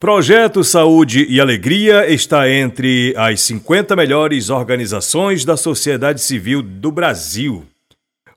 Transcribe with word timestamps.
Projeto 0.00 0.62
Saúde 0.62 1.26
e 1.28 1.40
Alegria 1.40 2.08
está 2.08 2.48
entre 2.48 3.12
as 3.16 3.40
50 3.40 3.96
melhores 3.96 4.48
organizações 4.48 5.44
da 5.44 5.56
sociedade 5.56 6.20
civil 6.20 6.62
do 6.62 6.92
Brasil. 6.92 7.66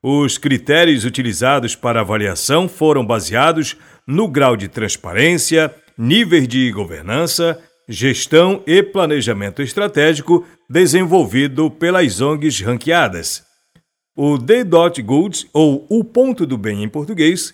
Os 0.01 0.39
critérios 0.39 1.05
utilizados 1.05 1.75
para 1.75 2.01
avaliação 2.01 2.67
foram 2.67 3.05
baseados 3.05 3.77
no 4.07 4.27
grau 4.27 4.57
de 4.57 4.67
transparência, 4.67 5.71
níveis 5.95 6.47
de 6.47 6.71
governança, 6.71 7.61
gestão 7.87 8.63
e 8.65 8.81
planejamento 8.81 9.61
estratégico 9.61 10.43
desenvolvido 10.67 11.69
pelas 11.69 12.21
ONGs 12.21 12.59
ranqueadas. 12.61 13.43
O 14.17 14.39
The 14.39 14.63
Dot 14.63 14.99
Goods, 15.03 15.45
ou 15.53 15.85
O 15.87 16.03
Ponto 16.03 16.43
do 16.47 16.57
Bem 16.57 16.83
em 16.83 16.89
português, 16.89 17.53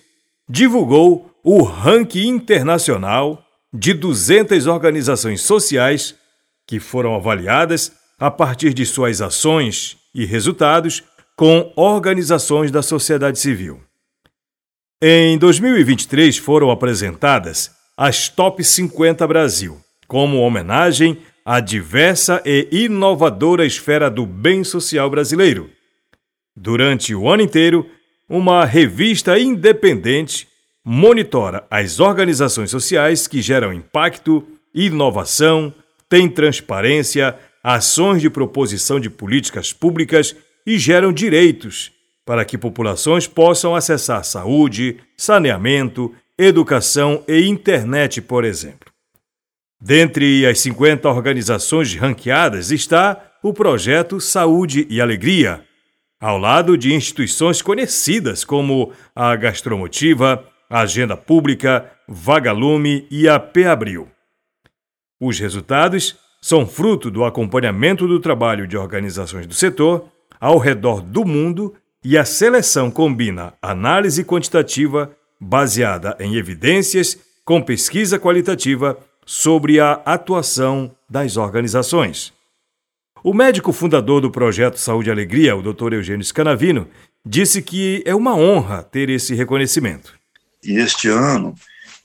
divulgou 0.49 1.29
o 1.43 1.61
ranking 1.61 2.29
internacional 2.29 3.43
de 3.73 3.93
200 3.93 4.67
organizações 4.67 5.41
sociais 5.41 6.15
que 6.65 6.79
foram 6.79 7.15
avaliadas 7.15 7.91
a 8.19 8.31
partir 8.31 8.73
de 8.73 8.85
suas 8.85 9.21
ações 9.21 9.97
e 10.13 10.25
resultados 10.25 11.03
com 11.35 11.71
organizações 11.75 12.71
da 12.71 12.81
sociedade 12.81 13.39
civil. 13.39 13.81
Em 15.01 15.37
2023 15.37 16.37
foram 16.37 16.71
apresentadas 16.71 17.71
as 17.95 18.27
Top 18.29 18.63
50 18.63 19.27
Brasil, 19.27 19.79
como 20.07 20.39
homenagem 20.39 21.19
à 21.45 21.59
diversa 21.59 22.41
e 22.45 22.67
inovadora 22.71 23.65
esfera 23.65 24.09
do 24.09 24.25
bem 24.25 24.63
social 24.63 25.09
brasileiro. 25.09 25.69
Durante 26.55 27.13
o 27.13 27.29
ano 27.29 27.43
inteiro, 27.43 27.87
uma 28.27 28.65
revista 28.65 29.37
independente 29.39 30.46
monitora 30.89 31.67
as 31.69 31.99
organizações 31.99 32.71
sociais 32.71 33.27
que 33.27 33.41
geram 33.41 33.73
impacto, 33.73 34.47
inovação, 34.73 35.73
têm 36.07 36.29
transparência, 36.29 37.37
ações 37.61 38.21
de 38.21 38.29
proposição 38.29 38.97
de 38.97 39.09
políticas 39.09 39.73
públicas 39.73 40.33
e 40.65 40.79
geram 40.79 41.11
direitos 41.11 41.91
para 42.25 42.45
que 42.45 42.57
populações 42.57 43.27
possam 43.27 43.75
acessar 43.75 44.23
saúde, 44.23 44.95
saneamento, 45.17 46.15
educação 46.37 47.21
e 47.27 47.45
internet, 47.45 48.21
por 48.21 48.45
exemplo. 48.45 48.89
Dentre 49.81 50.45
as 50.45 50.61
50 50.61 51.09
organizações 51.09 51.93
ranqueadas 51.95 52.71
está 52.71 53.33
o 53.43 53.51
projeto 53.51 54.21
Saúde 54.21 54.87
e 54.89 55.01
Alegria, 55.01 55.65
ao 56.17 56.37
lado 56.37 56.77
de 56.77 56.93
instituições 56.93 57.61
conhecidas 57.61 58.45
como 58.45 58.93
a 59.13 59.35
Gastromotiva, 59.35 60.45
Agenda 60.69 61.15
Pública, 61.15 61.89
Vagalume 62.07 63.07
e 63.09 63.27
a 63.27 63.41
Abril. 63.71 64.09
Os 65.19 65.39
resultados 65.39 66.17
são 66.41 66.67
fruto 66.67 67.09
do 67.09 67.23
acompanhamento 67.23 68.07
do 68.07 68.19
trabalho 68.19 68.67
de 68.67 68.77
organizações 68.77 69.47
do 69.47 69.53
setor 69.53 70.09
ao 70.39 70.57
redor 70.57 71.01
do 71.01 71.25
mundo 71.25 71.73
e 72.03 72.17
a 72.17 72.25
seleção 72.25 72.91
combina 72.91 73.53
análise 73.61 74.23
quantitativa 74.23 75.11
baseada 75.39 76.15
em 76.19 76.35
evidências 76.35 77.17
com 77.43 77.61
pesquisa 77.61 78.19
qualitativa 78.19 78.97
sobre 79.25 79.79
a 79.79 79.93
atuação 80.05 80.91
das 81.09 81.37
organizações. 81.37 82.33
O 83.23 83.33
médico 83.33 83.73
fundador 83.73 84.21
do 84.21 84.31
projeto 84.31 84.77
Saúde 84.77 85.09
e 85.09 85.11
Alegria, 85.11 85.55
o 85.55 85.61
Dr. 85.61 85.93
Eugênio 85.93 86.23
Scanavino, 86.23 86.87
disse 87.25 87.61
que 87.61 88.03
é 88.05 88.13
uma 88.13 88.35
honra 88.35 88.83
ter 88.83 89.09
esse 89.09 89.33
reconhecimento. 89.33 90.16
E 90.63 90.77
este 90.77 91.07
ano, 91.07 91.55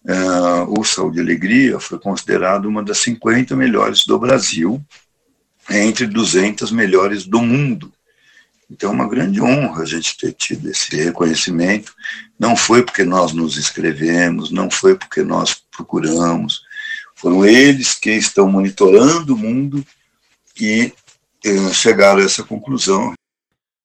uh, 0.05 0.81
o 0.81 0.85
Saúde 0.85 1.19
e 1.19 1.21
Alegria 1.21 1.81
foi 1.81 1.99
considerado 1.99 2.67
uma 2.67 2.83
das 2.83 2.99
50 2.99 3.57
melhores 3.57 4.05
do 4.05 4.19
Brasil, 4.19 4.83
entre 5.71 6.07
200 6.07 6.71
melhores 6.71 7.25
do 7.25 7.41
mundo. 7.41 7.93
Então 8.71 8.91
é 8.91 8.95
uma 8.95 9.09
grande 9.09 9.41
honra 9.41 9.83
a 9.83 9.87
gente 9.87 10.17
ter 10.17 10.33
tido 10.33 10.71
esse 10.71 10.97
reconhecimento. 10.97 11.93
Não 12.39 12.57
foi 12.57 12.83
porque 12.83 13.05
nós 13.05 13.33
nos 13.33 13.59
inscrevemos, 13.59 14.51
não 14.51 14.71
foi 14.71 14.97
porque 14.97 15.23
nós 15.23 15.55
procuramos, 15.71 16.63
foram 17.15 17.45
eles 17.45 17.95
que 17.95 18.11
estão 18.11 18.49
monitorando 18.49 19.35
o 19.35 19.39
mundo 19.39 19.85
e 20.59 20.93
eh, 21.45 21.73
chegaram 21.73 22.21
a 22.21 22.25
essa 22.25 22.43
conclusão. 22.43 23.13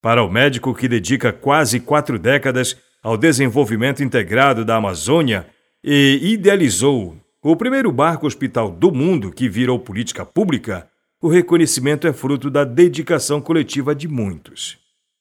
Para 0.02 0.24
o 0.24 0.32
médico 0.32 0.74
que 0.74 0.88
dedica 0.88 1.34
quase 1.34 1.80
quatro 1.80 2.18
décadas 2.18 2.78
ao 3.02 3.18
desenvolvimento 3.18 4.04
integrado 4.04 4.66
da 4.66 4.76
Amazônia 4.76 5.48
e 5.84 6.20
idealizou 6.34 7.18
o 7.50 7.56
primeiro 7.56 7.94
barco 7.94 8.28
hospital 8.28 8.70
do 8.70 8.92
mundo 8.92 9.32
que 9.32 9.48
virou 9.48 9.80
política 9.80 10.26
pública, 10.26 10.90
o 11.22 11.30
reconhecimento 11.30 12.06
é 12.06 12.12
fruto 12.12 12.50
da 12.50 12.66
dedicação 12.66 13.40
coletiva 13.40 13.96
de 13.96 14.06
muitos. 14.06 14.78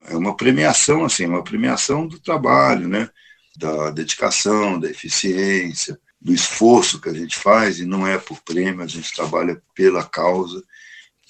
É 0.08 0.16
uma 0.16 0.36
premiação, 0.36 1.04
assim, 1.04 1.24
uma 1.24 1.44
premiação 1.44 2.04
do 2.04 2.18
trabalho, 2.18 2.88
né? 2.88 3.08
Da 3.56 3.90
dedicação, 3.90 4.80
da 4.80 4.90
eficiência, 4.90 5.96
do 6.20 6.32
esforço 6.32 7.00
que 7.00 7.08
a 7.08 7.14
gente 7.14 7.36
faz, 7.36 7.78
e 7.78 7.86
não 7.86 8.04
é 8.04 8.18
por 8.18 8.42
prêmio, 8.42 8.82
a 8.82 8.88
gente 8.88 9.14
trabalha 9.14 9.62
pela 9.72 10.02
causa. 10.02 10.62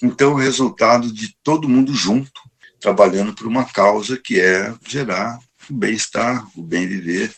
Então, 0.01 0.33
o 0.33 0.37
resultado 0.37 1.13
de 1.13 1.35
todo 1.43 1.69
mundo 1.69 1.93
junto, 1.93 2.41
trabalhando 2.79 3.35
por 3.35 3.45
uma 3.45 3.65
causa 3.65 4.17
que 4.17 4.39
é 4.39 4.73
gerar 4.87 5.39
o 5.69 5.73
bem-estar, 5.73 6.47
o 6.55 6.61
bem 6.61 6.87
viver 6.87 7.33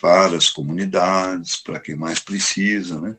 para 0.00 0.36
as 0.36 0.48
comunidades, 0.48 1.56
para 1.56 1.80
quem 1.80 1.96
mais 1.96 2.20
precisa. 2.20 3.00
Né? 3.00 3.16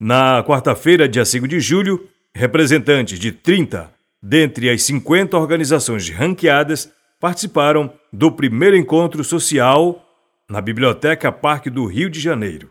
Na 0.00 0.42
quarta-feira, 0.44 1.08
dia 1.08 1.24
5 1.24 1.48
de 1.48 1.60
julho, 1.60 2.08
representantes 2.34 3.18
de 3.18 3.32
30 3.32 3.92
dentre 4.22 4.70
as 4.70 4.82
50 4.84 5.36
organizações 5.36 6.08
ranqueadas 6.08 6.90
participaram 7.18 7.92
do 8.12 8.30
primeiro 8.30 8.76
encontro 8.76 9.24
social 9.24 10.06
na 10.48 10.60
Biblioteca 10.60 11.32
Parque 11.32 11.68
do 11.68 11.86
Rio 11.86 12.08
de 12.08 12.20
Janeiro. 12.20 12.70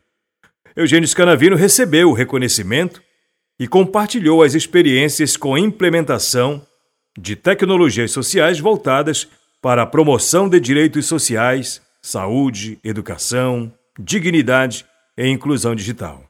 Eugênio 0.75 1.07
Scanavino 1.07 1.55
recebeu 1.55 2.09
o 2.09 2.13
reconhecimento 2.13 3.01
e 3.59 3.67
compartilhou 3.67 4.41
as 4.41 4.53
experiências 4.53 5.35
com 5.35 5.57
implementação 5.57 6.65
de 7.17 7.35
tecnologias 7.35 8.11
sociais 8.11 8.59
voltadas 8.59 9.27
para 9.61 9.83
a 9.83 9.85
promoção 9.85 10.49
de 10.49 10.59
direitos 10.59 11.05
sociais, 11.05 11.81
saúde, 12.01 12.79
educação, 12.83 13.71
dignidade 13.97 14.85
e 15.15 15.27
inclusão 15.27 15.75
digital. 15.75 16.23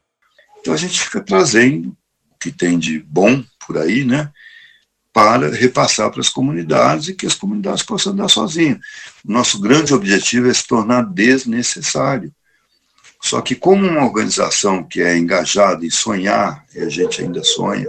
Então 0.59 0.73
a 0.73 0.77
gente 0.77 0.99
fica 0.99 1.21
trazendo 1.21 1.89
o 1.89 2.37
que 2.39 2.51
tem 2.51 2.77
de 2.77 2.99
bom 2.99 3.41
por 3.65 3.77
aí, 3.77 4.03
né? 4.03 4.29
Para 5.13 5.49
repassar 5.49 6.11
para 6.11 6.19
as 6.19 6.29
comunidades 6.29 7.07
e 7.07 7.15
que 7.15 7.25
as 7.25 7.35
comunidades 7.35 7.83
possam 7.83 8.13
andar 8.13 8.27
sozinhas. 8.27 8.79
Nosso 9.23 9.59
grande 9.59 9.93
objetivo 9.93 10.49
é 10.49 10.53
se 10.53 10.67
tornar 10.67 11.03
desnecessário. 11.03 12.33
Só 13.21 13.39
que, 13.39 13.55
como 13.55 13.85
uma 13.85 14.03
organização 14.03 14.83
que 14.83 15.01
é 15.01 15.15
engajada 15.17 15.85
em 15.85 15.89
sonhar, 15.89 16.65
e 16.73 16.79
a 16.79 16.89
gente 16.89 17.21
ainda 17.21 17.43
sonha, 17.43 17.87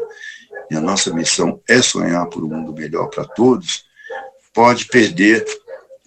e 0.71 0.77
a 0.77 0.81
nossa 0.81 1.13
missão 1.13 1.61
é 1.67 1.81
sonhar 1.81 2.27
por 2.27 2.45
um 2.45 2.49
mundo 2.49 2.73
melhor 2.73 3.09
para 3.09 3.25
todos, 3.25 3.85
pode 4.53 4.87
perder 4.87 5.45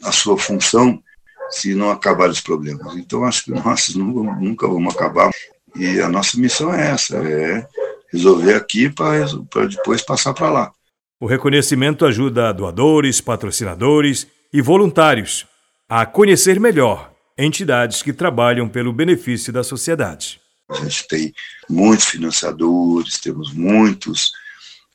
a 0.03 0.11
sua 0.11 0.37
função 0.37 1.01
se 1.49 1.73
não 1.75 1.91
acabar 1.91 2.29
os 2.29 2.41
problemas. 2.41 2.95
Então, 2.95 3.23
acho 3.23 3.45
que 3.45 3.51
nós 3.51 3.95
nunca 3.95 4.67
vamos 4.67 4.93
acabar. 4.93 5.31
E 5.75 5.99
a 5.99 6.09
nossa 6.09 6.37
missão 6.39 6.73
é 6.73 6.91
essa: 6.91 7.17
é 7.17 7.67
resolver 8.11 8.55
aqui 8.55 8.89
para 8.89 9.25
depois 9.67 10.01
passar 10.01 10.33
para 10.33 10.49
lá. 10.49 10.71
O 11.19 11.25
reconhecimento 11.25 12.05
ajuda 12.05 12.53
doadores, 12.53 13.21
patrocinadores 13.21 14.27
e 14.51 14.61
voluntários 14.61 15.45
a 15.87 16.05
conhecer 16.05 16.59
melhor 16.59 17.11
entidades 17.37 18.01
que 18.01 18.13
trabalham 18.13 18.67
pelo 18.67 18.93
benefício 18.93 19.51
da 19.51 19.63
sociedade. 19.63 20.39
A 20.69 20.75
gente 20.75 21.07
tem 21.07 21.33
muitos 21.69 22.05
financiadores, 22.05 23.19
temos 23.19 23.53
muitos 23.53 24.31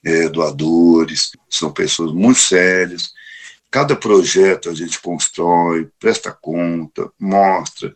é, 0.05 0.29
doadores, 0.29 1.33
são 1.49 1.71
pessoas 1.73 2.13
muito 2.13 2.41
sérias 2.41 3.13
Cada 3.71 3.95
projeto 3.95 4.69
a 4.69 4.75
gente 4.75 5.01
constrói, 5.01 5.89
presta 5.99 6.33
conta, 6.33 7.11
mostra, 7.19 7.95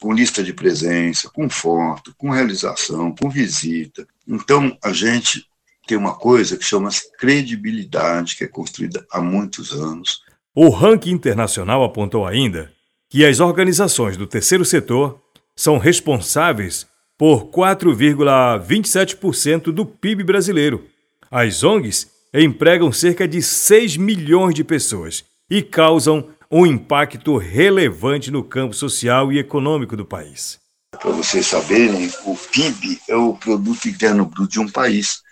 com 0.00 0.12
lista 0.12 0.42
de 0.42 0.52
presença, 0.52 1.30
com 1.30 1.48
foto, 1.48 2.12
com 2.18 2.30
realização, 2.30 3.14
com 3.14 3.30
visita. 3.30 4.04
Então, 4.26 4.76
a 4.82 4.92
gente 4.92 5.46
tem 5.86 5.96
uma 5.96 6.14
coisa 6.14 6.56
que 6.56 6.64
chama 6.64 6.90
credibilidade, 7.18 8.34
que 8.36 8.42
é 8.42 8.48
construída 8.48 9.06
há 9.12 9.20
muitos 9.20 9.72
anos. 9.72 10.22
O 10.54 10.68
ranking 10.68 11.12
internacional 11.12 11.82
apontou 11.84 12.26
ainda 12.26 12.72
que 13.08 13.24
as 13.24 13.38
organizações 13.38 14.16
do 14.16 14.26
terceiro 14.26 14.64
setor 14.64 15.22
são 15.54 15.78
responsáveis 15.78 16.84
por 17.16 17.46
4,27% 17.46 19.70
do 19.70 19.86
PIB 19.86 20.24
brasileiro. 20.24 20.84
As 21.30 21.62
ONGs 21.62 22.10
empregam 22.40 22.92
cerca 22.92 23.28
de 23.28 23.42
6 23.42 23.96
milhões 23.96 24.54
de 24.54 24.64
pessoas 24.64 25.24
e 25.50 25.62
causam 25.62 26.30
um 26.50 26.66
impacto 26.66 27.36
relevante 27.36 28.30
no 28.30 28.42
campo 28.42 28.74
social 28.74 29.32
e 29.32 29.38
econômico 29.38 29.96
do 29.96 30.04
país. 30.04 30.58
Para 30.92 31.10
vocês 31.10 31.46
saberem, 31.46 32.10
o 32.24 32.36
PIB 32.36 33.00
é 33.08 33.16
o 33.16 33.34
produto 33.34 33.88
interno 33.88 34.26
bruto 34.26 34.52
de 34.52 34.60
um 34.60 34.68
país. 34.68 35.22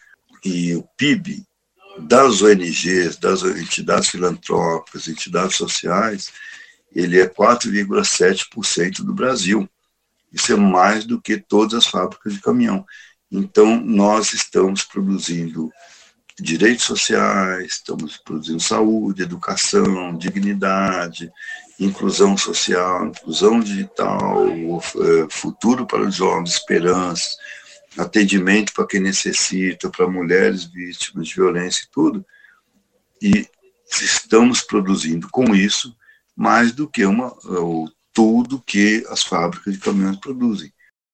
E 0.44 0.74
o 0.74 0.82
PIB 0.96 1.44
das 1.98 2.40
ONGs, 2.40 3.18
das 3.18 3.42
entidades 3.42 4.08
filantrópicas, 4.08 5.08
entidades 5.08 5.56
sociais, 5.56 6.32
ele 6.94 7.20
é 7.20 7.26
4,7% 7.26 9.02
do 9.02 9.12
Brasil. 9.12 9.68
Isso 10.32 10.52
é 10.52 10.56
mais 10.56 11.04
do 11.04 11.20
que 11.20 11.36
todas 11.36 11.74
as 11.74 11.86
fábricas 11.86 12.32
de 12.32 12.40
caminhão. 12.40 12.84
Então, 13.30 13.80
nós 13.80 14.32
estamos 14.32 14.82
produzindo 14.82 15.70
direitos 16.40 16.84
sociais, 16.84 17.66
estamos 17.72 18.16
produzindo 18.16 18.60
saúde, 18.60 19.22
educação, 19.22 20.16
dignidade, 20.16 21.30
inclusão 21.78 22.36
social, 22.36 23.06
inclusão 23.06 23.60
digital, 23.60 24.46
é, 24.48 25.26
futuro 25.30 25.86
para 25.86 26.02
os 26.02 26.14
jovens, 26.14 26.52
esperança, 26.52 27.28
atendimento 27.96 28.72
para 28.72 28.86
quem 28.86 29.00
necessita, 29.00 29.90
para 29.90 30.08
mulheres 30.08 30.64
vítimas 30.64 31.28
de 31.28 31.34
violência 31.34 31.84
e 31.84 31.90
tudo. 31.90 32.24
E 33.20 33.46
estamos 33.90 34.60
produzindo 34.60 35.28
com 35.30 35.54
isso 35.54 35.94
mais 36.36 36.72
do 36.72 36.88
que 36.88 37.04
uma, 37.04 37.34
tudo 38.12 38.62
que 38.64 39.04
as 39.08 39.22
fábricas 39.22 39.74
de 39.74 39.80
caminhões 39.80 40.16
produzem. 40.16 40.72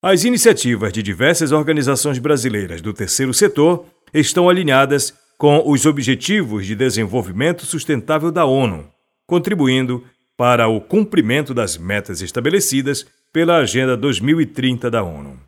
As 0.08 0.22
iniciativas 0.22 0.92
de 0.92 1.02
diversas 1.02 1.50
organizações 1.50 2.20
brasileiras 2.20 2.80
do 2.80 2.92
terceiro 2.92 3.34
setor 3.34 3.86
estão 4.14 4.48
alinhadas 4.48 5.12
com 5.36 5.60
os 5.68 5.84
Objetivos 5.84 6.64
de 6.64 6.76
Desenvolvimento 6.76 7.66
Sustentável 7.66 8.30
da 8.30 8.44
ONU, 8.44 8.88
contribuindo 9.26 10.04
para 10.36 10.68
o 10.68 10.80
cumprimento 10.80 11.52
das 11.52 11.76
metas 11.76 12.22
estabelecidas 12.22 13.04
pela 13.32 13.56
Agenda 13.56 13.96
2030 13.96 14.88
da 14.92 15.02
ONU. 15.02 15.40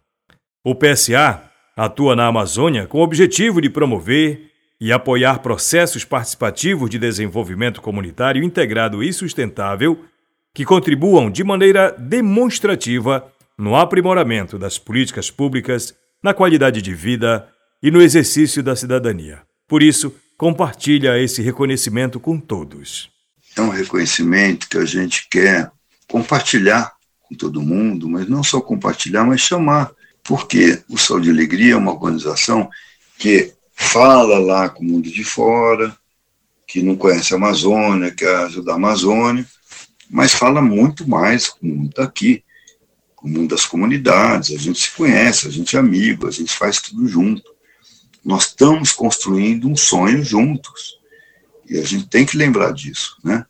O 0.64 0.74
PSA 0.74 1.40
atua 1.76 2.16
na 2.16 2.26
Amazônia 2.26 2.88
com 2.88 2.98
o 2.98 3.04
objetivo 3.04 3.60
de 3.60 3.70
promover 3.70 4.50
e 4.80 4.90
apoiar 4.92 5.38
processos 5.38 6.04
participativos 6.04 6.90
de 6.90 6.98
desenvolvimento 6.98 7.80
comunitário 7.80 8.42
integrado 8.42 9.04
e 9.04 9.12
sustentável 9.12 10.00
que 10.52 10.64
contribuam 10.64 11.30
de 11.30 11.44
maneira 11.44 11.94
demonstrativa 11.96 13.32
no 13.58 13.74
aprimoramento 13.74 14.56
das 14.56 14.78
políticas 14.78 15.30
públicas, 15.30 15.92
na 16.22 16.32
qualidade 16.32 16.80
de 16.80 16.94
vida 16.94 17.48
e 17.82 17.90
no 17.90 18.00
exercício 18.00 18.62
da 18.62 18.76
cidadania. 18.76 19.42
Por 19.66 19.82
isso, 19.82 20.14
compartilha 20.36 21.18
esse 21.18 21.42
reconhecimento 21.42 22.20
com 22.20 22.38
todos. 22.38 23.10
É 23.56 23.60
um 23.60 23.70
reconhecimento 23.70 24.68
que 24.68 24.78
a 24.78 24.84
gente 24.84 25.28
quer 25.28 25.70
compartilhar 26.08 26.92
com 27.22 27.34
todo 27.34 27.60
mundo, 27.60 28.08
mas 28.08 28.28
não 28.28 28.42
só 28.44 28.60
compartilhar, 28.60 29.24
mas 29.24 29.40
chamar, 29.40 29.90
porque 30.22 30.80
o 30.88 30.96
Sol 30.96 31.20
de 31.20 31.30
Alegria 31.30 31.72
é 31.72 31.76
uma 31.76 31.92
organização 31.92 32.70
que 33.18 33.52
fala 33.74 34.38
lá 34.38 34.68
com 34.68 34.82
o 34.82 34.86
mundo 34.86 35.10
de 35.10 35.24
fora, 35.24 35.94
que 36.66 36.82
não 36.82 36.96
conhece 36.96 37.34
a 37.34 37.36
Amazônia, 37.36 38.14
quer 38.14 38.34
ajudar 38.44 38.72
a 38.72 38.76
Amazônia, 38.76 39.44
mas 40.08 40.32
fala 40.32 40.62
muito 40.62 41.08
mais 41.08 41.48
com 41.48 41.66
o 41.66 41.70
mundo 41.70 41.90
daqui, 41.96 42.44
o 43.22 43.28
mundo 43.28 43.48
das 43.48 43.64
comunidades. 43.64 44.54
A 44.54 44.58
gente 44.58 44.80
se 44.80 44.90
conhece, 44.90 45.46
a 45.46 45.50
gente 45.50 45.76
é 45.76 45.78
amigo, 45.78 46.26
a 46.26 46.30
gente 46.30 46.52
faz 46.52 46.80
tudo 46.80 47.06
junto. 47.08 47.50
Nós 48.24 48.46
estamos 48.46 48.92
construindo 48.92 49.68
um 49.68 49.76
sonho 49.76 50.22
juntos. 50.22 50.98
E 51.68 51.78
a 51.78 51.84
gente 51.84 52.06
tem 52.06 52.24
que 52.24 52.36
lembrar 52.36 52.72
disso, 52.72 53.16
né? 53.22 53.44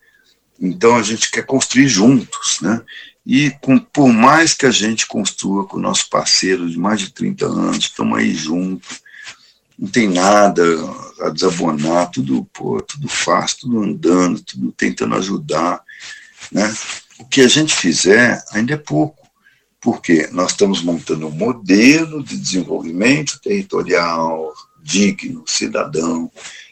Então 0.60 0.96
a 0.96 1.02
gente 1.02 1.30
quer 1.30 1.46
construir 1.46 1.88
juntos, 1.88 2.58
né? 2.60 2.82
E 3.24 3.50
com, 3.60 3.78
por 3.78 4.08
mais 4.08 4.54
que 4.54 4.66
a 4.66 4.70
gente 4.70 5.06
construa 5.06 5.66
com 5.66 5.76
o 5.76 5.80
nosso 5.80 6.08
parceiro 6.08 6.68
de 6.68 6.78
mais 6.78 7.00
de 7.00 7.12
30 7.12 7.46
anos, 7.46 7.78
estamos 7.78 8.18
aí 8.18 8.34
juntos, 8.34 9.00
não 9.78 9.88
tem 9.88 10.08
nada 10.08 10.62
a 11.20 11.28
desabonar, 11.28 12.10
tudo, 12.10 12.44
pô, 12.52 12.80
tudo 12.80 13.06
fácil, 13.06 13.60
tudo 13.60 13.82
andando, 13.82 14.40
tudo 14.42 14.72
tentando 14.72 15.14
ajudar. 15.14 15.80
Né? 16.50 16.74
O 17.18 17.24
que 17.24 17.42
a 17.42 17.48
gente 17.48 17.74
fizer 17.74 18.42
ainda 18.50 18.74
é 18.74 18.76
pouco, 18.76 19.27
porque 19.80 20.28
nós 20.32 20.52
estamos 20.52 20.82
montando 20.82 21.28
um 21.28 21.30
modelo 21.30 22.22
de 22.22 22.36
desenvolvimento 22.36 23.40
territorial 23.40 24.52
digno, 24.82 25.44
cidadão, 25.46 26.30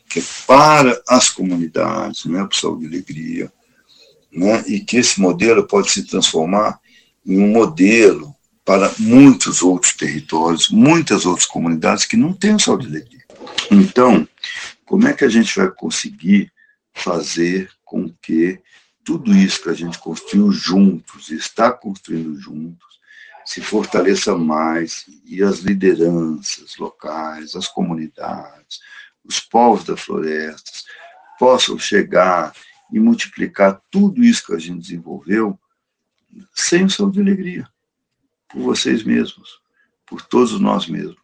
que 0.08 0.20
é 0.20 0.24
para 0.46 1.00
as 1.08 1.28
comunidades, 1.28 2.24
não 2.24 2.40
é 2.40 2.46
para 2.46 2.58
saúde 2.58 2.84
e 2.84 2.88
alegria, 2.88 3.52
né? 4.32 4.64
e 4.66 4.80
que 4.80 4.96
esse 4.96 5.20
modelo 5.20 5.66
pode 5.66 5.90
se 5.90 6.04
transformar 6.04 6.80
em 7.24 7.38
um 7.38 7.48
modelo 7.48 8.34
para 8.64 8.92
muitos 8.98 9.62
outros 9.62 9.94
territórios, 9.94 10.68
muitas 10.68 11.24
outras 11.24 11.46
comunidades 11.46 12.04
que 12.04 12.16
não 12.16 12.32
têm 12.32 12.58
saúde 12.58 12.86
e 12.86 12.90
alegria. 12.90 13.24
Então, 13.70 14.26
como 14.84 15.06
é 15.06 15.12
que 15.12 15.24
a 15.24 15.28
gente 15.28 15.56
vai 15.56 15.70
conseguir 15.70 16.50
fazer 16.92 17.70
com 17.84 18.12
que 18.22 18.58
tudo 19.04 19.32
isso 19.36 19.62
que 19.62 19.68
a 19.68 19.74
gente 19.74 19.98
construiu 19.98 20.50
juntos, 20.50 21.30
está 21.30 21.70
construindo 21.70 22.34
juntos, 22.40 22.95
se 23.46 23.60
fortaleça 23.60 24.36
mais 24.36 25.06
e 25.24 25.42
as 25.42 25.60
lideranças 25.60 26.76
locais, 26.76 27.54
as 27.54 27.68
comunidades, 27.68 28.80
os 29.24 29.40
povos 29.40 29.84
das 29.84 30.00
florestas 30.00 30.84
possam 31.38 31.78
chegar 31.78 32.52
e 32.92 32.98
multiplicar 32.98 33.80
tudo 33.90 34.22
isso 34.22 34.46
que 34.46 34.54
a 34.54 34.58
gente 34.58 34.80
desenvolveu 34.80 35.58
sem 36.54 36.84
o 36.84 36.90
saúde 36.90 37.18
e 37.18 37.22
alegria, 37.22 37.68
por 38.48 38.62
vocês 38.62 39.02
mesmos, 39.02 39.60
por 40.04 40.20
todos 40.22 40.58
nós 40.60 40.86
mesmos. 40.86 41.16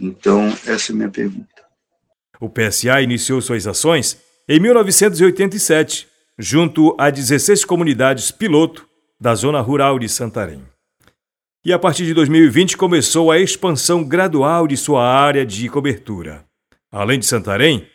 Então, 0.00 0.46
essa 0.66 0.92
é 0.92 0.94
a 0.94 0.96
minha 0.96 1.10
pergunta. 1.10 1.62
O 2.40 2.48
PSA 2.48 3.02
iniciou 3.02 3.40
suas 3.42 3.66
ações 3.66 4.18
em 4.48 4.58
1987 4.58 6.08
junto 6.38 6.96
a 6.98 7.10
16 7.10 7.64
comunidades 7.64 8.30
piloto 8.30 8.88
da 9.20 9.34
zona 9.34 9.60
rural 9.60 9.98
de 9.98 10.08
Santarém. 10.08 10.69
E 11.64 11.72
a 11.72 11.78
partir 11.78 12.06
de 12.06 12.14
2020 12.14 12.76
começou 12.76 13.30
a 13.30 13.38
expansão 13.38 14.02
gradual 14.02 14.66
de 14.66 14.76
sua 14.76 15.06
área 15.06 15.44
de 15.44 15.68
cobertura. 15.68 16.44
Além 16.90 17.18
de 17.18 17.26
Santarém, 17.26 17.86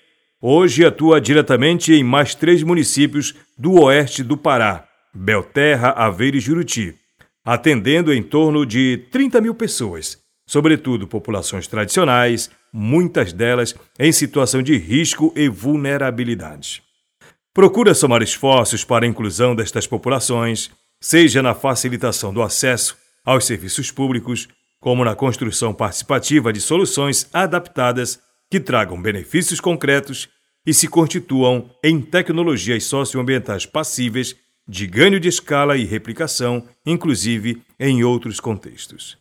hoje 0.42 0.86
atua 0.86 1.20
diretamente 1.20 1.94
em 1.94 2.04
mais 2.04 2.36
três 2.36 2.62
municípios 2.62 3.34
do 3.58 3.82
oeste 3.82 4.24
do 4.24 4.38
Pará, 4.38 4.88
Belterra, 5.14 5.90
Aveiro 5.90 6.38
e 6.38 6.40
Juruti, 6.40 6.96
atendendo 7.44 8.14
em 8.14 8.22
torno 8.22 8.66
de 8.66 9.04
30 9.12 9.42
mil 9.42 9.56
pessoas, 9.56 10.18
sobretudo 10.48 11.08
populações 11.08 11.68
tradicionais, 11.68 12.52
muitas 12.72 13.34
delas 13.34 13.76
em 13.98 14.12
situação 14.12 14.62
de 14.62 14.78
risco 14.78 15.34
e 15.36 15.50
vulnerabilidade 15.50 16.86
procura 17.56 17.94
somar 17.94 18.22
esforços 18.22 18.84
para 18.84 19.06
a 19.06 19.08
inclusão 19.08 19.56
destas 19.56 19.88
populações, 19.88 20.70
seja 21.00 21.42
na 21.42 21.56
facilitação 21.56 22.34
do 22.34 22.44
acesso 22.44 22.98
aos 23.26 23.46
serviços 23.46 23.92
públicos, 23.92 24.48
como 24.80 25.04
na 25.04 25.16
construção 25.16 25.74
participativa 25.74 26.54
de 26.54 26.62
soluções 26.62 27.28
adaptadas 27.34 28.20
que 28.50 28.60
tragam 28.60 29.02
benefícios 29.02 29.60
concretos 29.60 30.30
e 30.66 30.74
se 30.74 30.88
constituam 30.88 31.70
em 31.84 32.00
tecnologias 32.00 32.84
socioambientais 32.86 33.66
passíveis 33.66 34.36
de 34.68 34.88
ganho 34.88 35.20
de 35.20 35.28
escala 35.28 35.78
e 35.78 35.86
replicação, 35.86 36.68
inclusive 36.86 37.62
em 37.80 38.04
outros 38.04 38.40
contextos. 38.40 39.18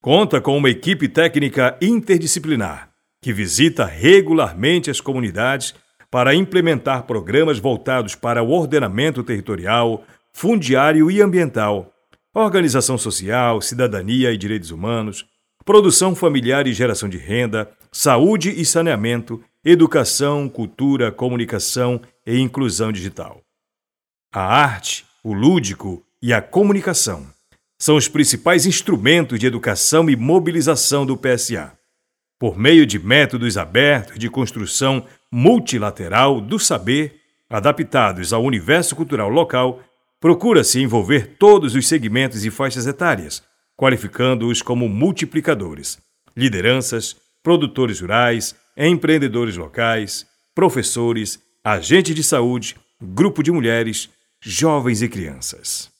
Conta 0.00 0.40
com 0.40 0.56
uma 0.56 0.70
equipe 0.70 1.08
técnica 1.08 1.76
interdisciplinar 1.80 2.90
que 3.22 3.32
visita 3.32 3.84
regularmente 3.84 4.90
as 4.90 5.00
comunidades 5.00 5.74
para 6.10 6.34
implementar 6.34 7.04
programas 7.04 7.58
voltados 7.58 8.14
para 8.14 8.42
o 8.42 8.50
ordenamento 8.50 9.22
territorial, 9.22 10.04
fundiário 10.32 11.10
e 11.10 11.20
ambiental, 11.20 11.92
organização 12.34 12.96
social, 12.96 13.60
cidadania 13.60 14.32
e 14.32 14.36
direitos 14.36 14.70
humanos, 14.70 15.26
produção 15.64 16.14
familiar 16.14 16.66
e 16.66 16.72
geração 16.72 17.08
de 17.08 17.18
renda, 17.18 17.70
saúde 17.90 18.50
e 18.50 18.64
saneamento, 18.64 19.42
educação, 19.64 20.48
cultura, 20.48 21.10
comunicação 21.10 22.00
e 22.26 22.38
inclusão 22.38 22.92
digital. 22.92 23.40
A 24.32 24.42
arte, 24.42 25.04
o 25.24 25.32
lúdico 25.32 26.04
e 26.22 26.32
a 26.32 26.40
comunicação 26.40 27.26
são 27.78 27.96
os 27.96 28.06
principais 28.06 28.66
instrumentos 28.66 29.40
de 29.40 29.46
educação 29.46 30.08
e 30.08 30.14
mobilização 30.14 31.04
do 31.04 31.16
PSA. 31.16 31.72
Por 32.38 32.56
meio 32.56 32.86
de 32.86 32.98
métodos 32.98 33.56
abertos 33.56 34.18
de 34.18 34.30
construção 34.30 35.04
multilateral 35.32 36.40
do 36.40 36.58
saber, 36.58 37.16
adaptados 37.48 38.32
ao 38.32 38.44
universo 38.44 38.94
cultural 38.94 39.28
local, 39.28 39.80
procura-se 40.20 40.78
envolver 40.78 41.36
todos 41.38 41.74
os 41.74 41.88
segmentos 41.88 42.44
e 42.44 42.50
faixas 42.50 42.86
etárias, 42.86 43.42
qualificando-os 43.74 44.60
como 44.60 44.88
multiplicadores, 44.88 45.98
lideranças, 46.36 47.16
produtores 47.42 48.00
rurais, 48.00 48.54
empreendedores 48.76 49.56
locais, 49.56 50.26
professores, 50.54 51.40
agentes 51.64 52.14
de 52.14 52.22
saúde, 52.22 52.76
grupo 53.00 53.42
de 53.42 53.50
mulheres, 53.50 54.10
jovens 54.42 55.00
e 55.00 55.08
crianças. 55.08 55.90